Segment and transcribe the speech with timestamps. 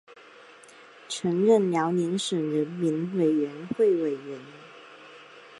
[1.07, 4.41] 曾任辽宁省人民委员会委员。